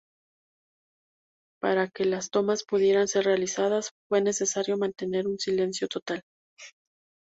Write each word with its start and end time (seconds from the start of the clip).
Para 1.61 1.87
que 1.89 2.05
las 2.05 2.31
tomas 2.31 2.63
pudieran 2.63 3.07
ser 3.07 3.25
realizadas, 3.25 3.91
fue 4.09 4.19
necesario 4.19 4.75
mantener 4.75 5.27
un 5.27 5.37
silencio 5.37 5.87
total. 5.87 6.23